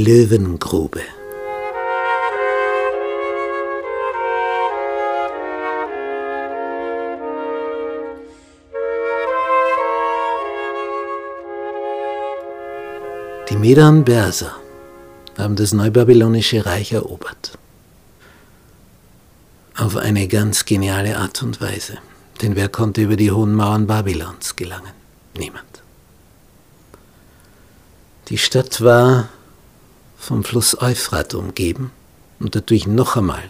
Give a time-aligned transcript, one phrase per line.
[0.00, 1.02] Löwengrube.
[13.50, 14.56] Die Medan Berser
[15.36, 17.58] haben das neubabylonische Reich erobert.
[19.76, 21.98] Auf eine ganz geniale Art und Weise.
[22.40, 24.94] Denn wer konnte über die hohen Mauern Babylons gelangen?
[25.36, 25.82] Niemand.
[28.28, 29.28] Die Stadt war
[30.20, 31.90] vom Fluss Euphrat umgeben
[32.38, 33.42] und dadurch noch einmal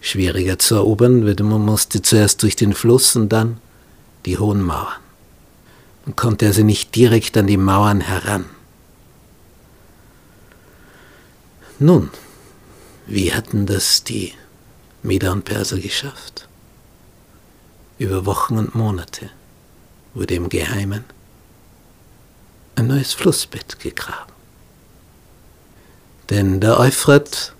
[0.00, 3.58] schwieriger zu erobern, weil man musste zuerst durch den Fluss und dann
[4.24, 5.00] die hohen Mauern.
[6.06, 8.46] Man konnte also nicht direkt an die Mauern heran.
[11.78, 12.10] Nun,
[13.06, 14.32] wie hatten das die
[15.02, 16.48] Meder und Perser geschafft?
[17.98, 19.30] Über Wochen und Monate
[20.14, 21.04] wurde im Geheimen
[22.76, 24.32] ein neues Flussbett gegraben.
[26.30, 27.52] Denn der Euphrat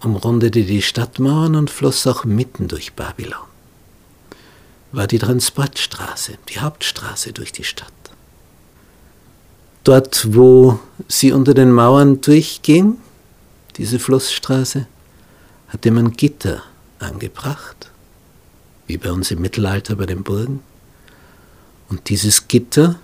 [0.00, 3.46] umrundete die Stadtmauern und floss auch mitten durch Babylon.
[4.92, 7.92] War die Transportstraße, die Hauptstraße durch die Stadt.
[9.84, 12.98] Dort, wo sie unter den Mauern durchging,
[13.76, 14.86] diese Flussstraße,
[15.68, 16.62] hatte man Gitter
[16.98, 17.90] angebracht,
[18.86, 20.60] wie bei uns im Mittelalter bei den Burgen.
[21.88, 22.98] Und dieses Gitter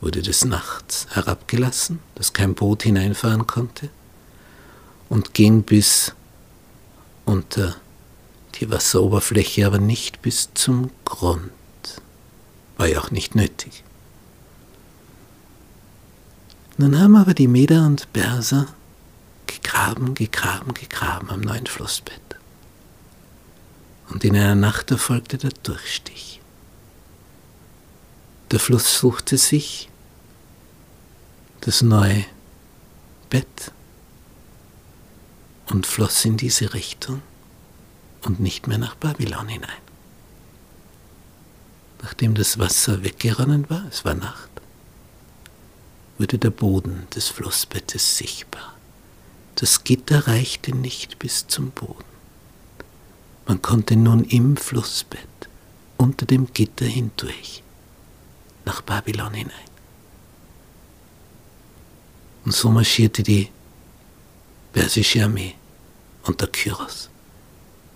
[0.00, 3.90] wurde des Nachts herabgelassen, dass kein Boot hineinfahren konnte
[5.10, 6.14] und ging bis
[7.26, 7.76] unter
[8.54, 11.50] die Wasseroberfläche, aber nicht bis zum Grund.
[12.78, 13.84] War ja auch nicht nötig.
[16.78, 18.68] Nun haben aber die Meder und Berser
[19.46, 22.20] gegraben, gegraben, gegraben am neuen Flussbett.
[24.08, 26.40] Und in einer Nacht erfolgte der Durchstich.
[28.50, 29.88] Der Fluss suchte sich
[31.60, 32.24] das neue
[33.28, 33.72] Bett
[35.70, 37.22] und floss in diese Richtung
[38.22, 39.70] und nicht mehr nach Babylon hinein.
[42.02, 44.50] Nachdem das Wasser weggeronnen war, es war Nacht,
[46.18, 48.74] wurde der Boden des Flussbettes sichtbar.
[49.56, 52.04] Das Gitter reichte nicht bis zum Boden.
[53.46, 55.28] Man konnte nun im Flussbett
[55.96, 57.62] unter dem Gitter hindurch
[58.64, 59.70] nach Babylon hinein.
[62.44, 63.50] Und so marschierte die
[64.72, 65.54] persische Armee
[66.30, 67.10] unter Kyros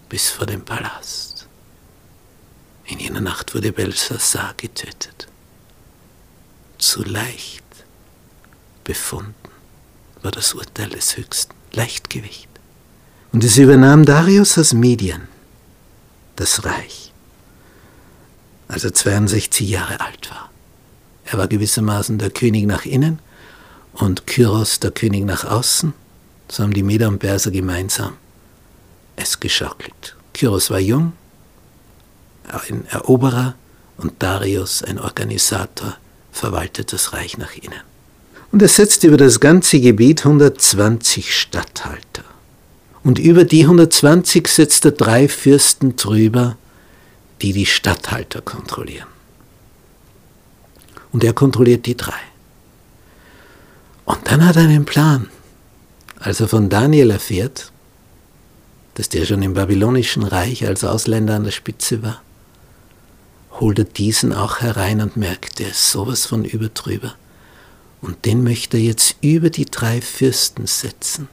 [0.08, 1.46] bis vor den Palast.
[2.86, 5.28] In jener Nacht wurde Belshazzar getötet.
[6.78, 7.64] Zu leicht
[8.82, 9.34] befunden
[10.22, 11.54] war das Urteil des Höchsten.
[11.72, 12.48] Leichtgewicht.
[13.32, 15.22] Und es übernahm Darius aus Medien
[16.36, 17.12] das Reich,
[18.68, 20.50] als er 62 Jahre alt war.
[21.24, 23.18] Er war gewissermaßen der König nach innen
[23.92, 25.94] und Kyros der König nach außen.
[26.48, 28.16] So haben die Meder und Perser gemeinsam
[29.16, 30.16] es geschaukelt.
[30.32, 31.12] Kyros war jung,
[32.48, 33.54] ein Eroberer
[33.96, 35.96] und Darius ein Organisator,
[36.32, 37.80] verwaltet das Reich nach innen.
[38.50, 42.24] Und er setzte über das ganze Gebiet 120 Statthalter.
[43.02, 46.56] Und über die 120 setzt er drei Fürsten drüber,
[47.42, 49.08] die die Statthalter kontrollieren.
[51.12, 52.20] Und er kontrolliert die drei.
[54.04, 55.28] Und dann hat er einen Plan.
[56.18, 57.72] Als er von Daniel erfährt,
[58.94, 62.22] dass der schon im babylonischen Reich als Ausländer an der Spitze war,
[63.60, 67.14] holt er diesen auch herein und merkt, der ist sowas von übertrüber.
[68.00, 71.28] Und den möchte er jetzt über die drei Fürsten setzen,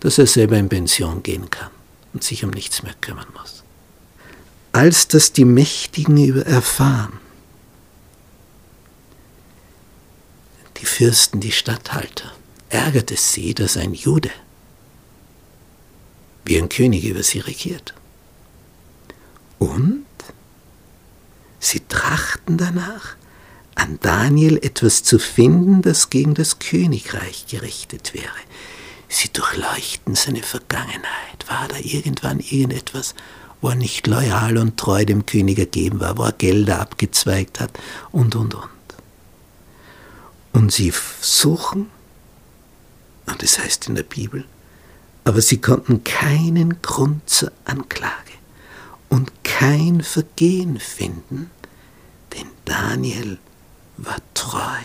[0.00, 1.70] dass er selber in Pension gehen kann
[2.12, 3.62] und sich um nichts mehr kümmern muss.
[4.72, 7.20] Als das die Mächtigen erfahren,
[10.78, 12.32] die Fürsten, die Statthalter,
[12.68, 14.30] ärgert es sie, dass ein Jude
[16.48, 17.94] wie ein König über sie regiert.
[19.58, 20.06] Und
[21.60, 23.16] sie trachten danach,
[23.74, 28.26] an Daniel etwas zu finden, das gegen das Königreich gerichtet wäre.
[29.08, 31.46] Sie durchleuchten seine Vergangenheit.
[31.46, 33.14] War da irgendwann irgendetwas,
[33.60, 37.78] wo er nicht loyal und treu dem König ergeben war, wo er Gelder abgezweigt hat
[38.10, 38.68] und, und, und.
[40.52, 41.90] Und sie suchen,
[43.26, 44.44] und das heißt in der Bibel,
[45.28, 48.32] aber sie konnten keinen Grund zur Anklage
[49.10, 51.50] und kein Vergehen finden,
[52.32, 53.36] denn Daniel
[53.98, 54.80] war treu,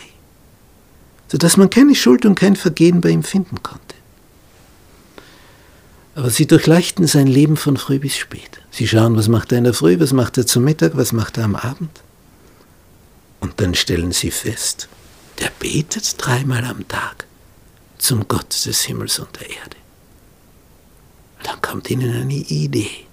[1.30, 3.96] sodass man keine Schuld und kein Vergehen bei ihm finden konnte.
[6.14, 8.60] Aber sie durchleuchten sein Leben von früh bis spät.
[8.70, 11.38] Sie schauen, was macht er in der Früh, was macht er zum Mittag, was macht
[11.38, 12.02] er am Abend.
[13.40, 14.90] Und dann stellen sie fest,
[15.40, 17.28] der betet dreimal am Tag
[17.98, 19.78] zum Gott des Himmels und der Erde.
[21.44, 23.06] Dann kommt ihnen eine Idee.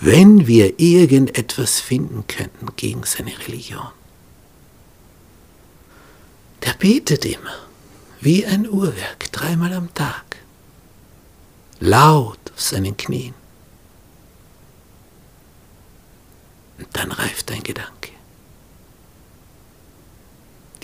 [0.00, 3.92] Wenn wir irgendetwas finden könnten gegen seine Religion,
[6.64, 7.56] der betet immer
[8.20, 10.36] wie ein Uhrwerk dreimal am Tag,
[11.80, 13.34] laut auf seinen Knien.
[16.78, 18.10] Und dann reift ein Gedanke.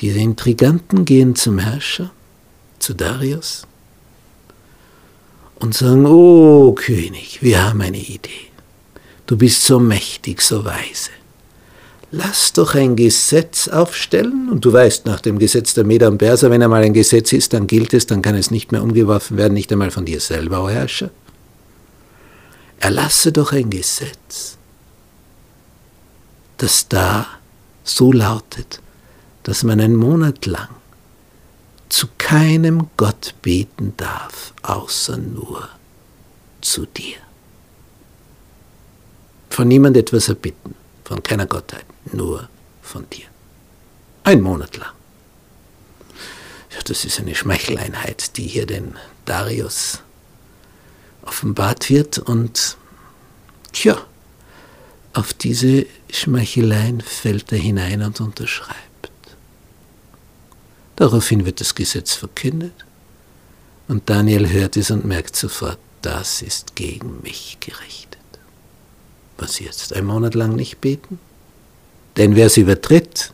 [0.01, 2.11] Diese Intriganten gehen zum Herrscher,
[2.79, 3.68] zu Darius,
[5.61, 8.49] und sagen, oh König, wir haben eine Idee.
[9.27, 11.11] Du bist so mächtig, so weise.
[12.11, 16.51] Lass doch ein Gesetz aufstellen, und du weißt nach dem Gesetz der Meder und Perser,
[16.51, 19.53] wenn einmal ein Gesetz ist, dann gilt es, dann kann es nicht mehr umgeworfen werden,
[19.53, 21.11] nicht einmal von dir selber, o Herrscher.
[22.81, 24.57] Erlasse doch ein Gesetz,
[26.57, 27.27] das da
[27.85, 28.81] so lautet,
[29.43, 30.78] dass man einen Monat lang
[31.89, 35.69] zu keinem Gott beten darf, außer nur
[36.61, 37.17] zu dir.
[39.51, 40.75] Von niemand etwas erbitten,
[41.05, 42.49] von keiner Gottheit, nur
[42.83, 43.27] von dir.
[44.25, 44.93] Ein Monat lang.
[46.71, 48.95] Ja, das ist eine Schmeicheleinheit, die hier den
[49.25, 50.03] Darius
[51.23, 52.77] offenbart wird und
[53.73, 53.99] tja,
[55.13, 59.08] auf diese Schmeicheleien fällt er hinein und unterschreibt.
[60.99, 62.75] Daraufhin wird das Gesetz verkündet
[63.87, 68.19] und Daniel hört es und merkt sofort, das ist gegen mich gerichtet.
[69.37, 69.93] Was jetzt?
[69.93, 71.21] Ein Monat lang nicht beten?
[72.17, 73.33] Denn wer es übertritt,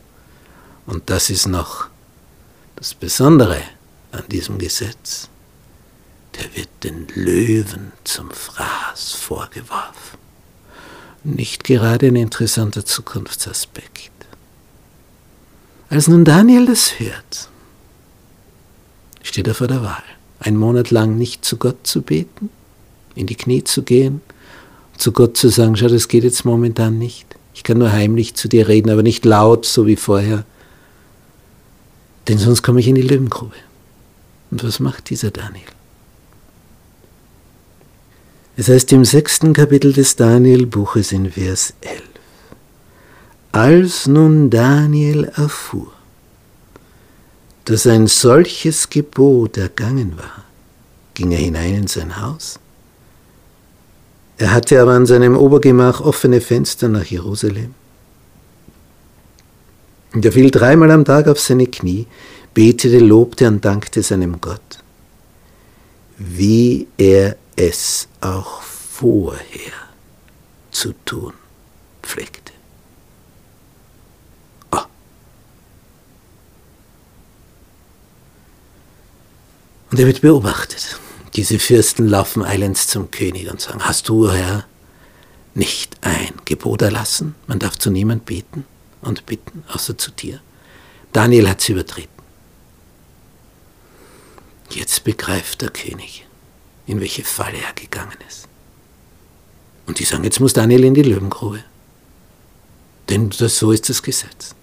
[0.85, 1.87] und das ist noch
[2.75, 3.63] das Besondere
[4.11, 5.27] an diesem Gesetz,
[6.37, 10.19] der wird den Löwen zum Fraß vorgeworfen.
[11.23, 14.11] Nicht gerade ein interessanter Zukunftsaspekt.
[15.89, 17.49] Als nun Daniel das hört,
[19.27, 20.03] steht er vor der Wahl.
[20.39, 22.49] Einen Monat lang nicht zu Gott zu beten,
[23.15, 24.21] in die Knie zu gehen,
[24.97, 27.35] zu Gott zu sagen, schau, das geht jetzt momentan nicht.
[27.53, 30.45] Ich kann nur heimlich zu dir reden, aber nicht laut, so wie vorher.
[32.27, 33.55] Denn sonst komme ich in die Löwengrube.
[34.51, 35.63] Und was macht dieser Daniel?
[38.57, 42.01] Es heißt im sechsten Kapitel des Daniel-Buches in Vers 11.
[43.51, 45.91] Als nun Daniel erfuhr,
[47.65, 50.43] dass ein solches Gebot ergangen war,
[51.13, 52.59] ging er hinein in sein Haus.
[54.37, 57.73] Er hatte aber an seinem Obergemach offene Fenster nach Jerusalem.
[60.13, 62.07] Und er fiel dreimal am Tag auf seine Knie,
[62.53, 64.79] betete, lobte und dankte seinem Gott,
[66.17, 69.41] wie er es auch vorher
[70.71, 71.33] zu tun
[72.05, 72.44] pflegte.
[79.95, 80.99] Und er wird beobachtet.
[81.35, 84.65] Diese Fürsten laufen eilends zum König und sagen, hast du, Herr,
[85.53, 87.33] nicht ein Gebot erlassen?
[87.47, 88.65] Man darf zu niemand beten
[88.99, 90.41] und bitten, außer zu dir.
[91.13, 92.11] Daniel hat sie übertreten.
[94.69, 96.27] Jetzt begreift der König,
[96.87, 98.49] in welche Falle er gegangen ist.
[99.85, 101.63] Und die sagen, jetzt muss Daniel in die Löwengrube.
[103.07, 104.55] Denn das, so ist das Gesetz.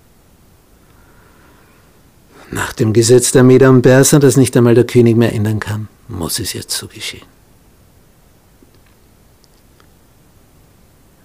[2.52, 5.88] Nach dem Gesetz der Meder und Perser, das nicht einmal der König mehr ändern kann,
[6.06, 7.26] muss es jetzt so geschehen.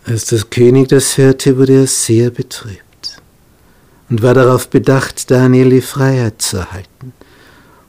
[0.05, 3.21] Als der König das hörte, wurde er sehr betrübt
[4.09, 7.11] und war darauf bedacht, Daniel die Freiheit zu erhalten,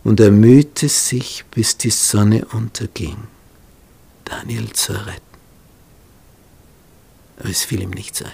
[0.03, 3.19] und er mühte sich, bis die Sonne unterging,
[4.25, 5.23] Daniel zu retten.
[7.39, 8.33] Aber es fiel ihm nichts ein.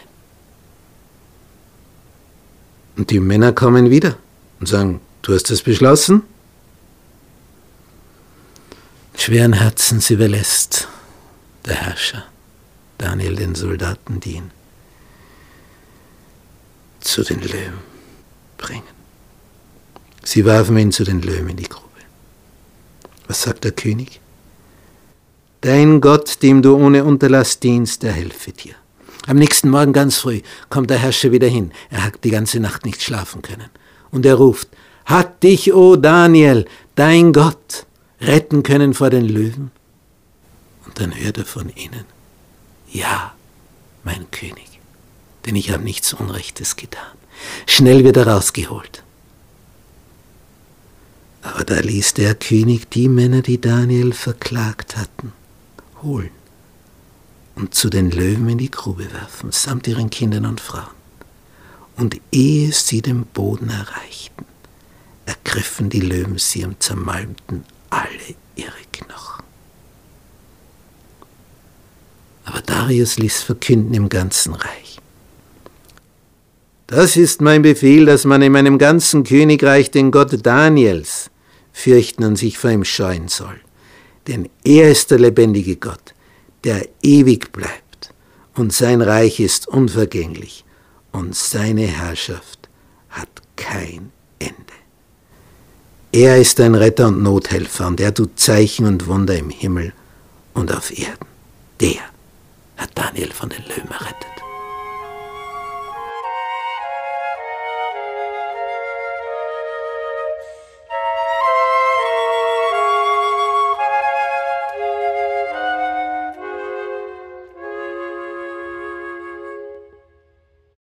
[2.96, 4.16] Und die Männer kommen wieder
[4.64, 6.22] und sagen, du hast es beschlossen?
[9.14, 10.88] Schweren Herzens überlässt
[11.66, 12.24] der Herrscher
[12.96, 14.50] Daniel den Soldaten, die ihn
[17.00, 17.78] zu den Löwen
[18.56, 18.94] bringen.
[20.24, 22.00] Sie warfen ihn zu den Löwen in die Grube.
[23.28, 24.18] Was sagt der König?
[25.60, 28.76] Dein Gott, dem du ohne Unterlass dienst, der helfe dir.
[29.26, 30.40] Am nächsten Morgen ganz früh
[30.70, 31.70] kommt der Herrscher wieder hin.
[31.90, 33.68] Er hat die ganze Nacht nicht schlafen können
[34.14, 34.68] und er ruft,
[35.04, 37.86] hat dich, o Daniel, dein Gott,
[38.20, 39.70] retten können vor den Löwen?
[40.86, 42.04] Und dann hört er von ihnen,
[42.90, 43.34] ja,
[44.04, 44.80] mein König,
[45.44, 47.18] denn ich habe nichts Unrechtes getan.
[47.66, 49.02] Schnell wird er rausgeholt.
[51.42, 55.32] Aber da ließ der König die Männer, die Daniel verklagt hatten,
[56.02, 56.30] holen
[57.56, 60.93] und zu den Löwen in die Grube werfen, samt ihren Kindern und Frauen
[61.96, 64.44] und ehe sie den Boden erreichten,
[65.26, 68.08] ergriffen die Löwen sie und zermalmten alle
[68.56, 69.44] ihre Knochen.
[72.44, 75.00] Aber Darius ließ verkünden im ganzen Reich.
[76.86, 81.30] Das ist mein Befehl, dass man in meinem ganzen Königreich den Gott Daniels
[81.72, 83.58] fürchten und sich vor ihm scheuen soll.
[84.26, 86.14] Denn er ist der lebendige Gott,
[86.64, 88.10] der ewig bleibt,
[88.54, 90.63] und sein Reich ist unvergänglich,
[91.14, 92.68] und seine Herrschaft
[93.08, 94.54] hat kein Ende.
[96.10, 99.92] Er ist ein Retter und Nothelfer, und er tut Zeichen und Wunder im Himmel
[100.54, 101.26] und auf Erden.
[101.80, 102.02] Der
[102.76, 104.43] hat Daniel von den Löwen errettet.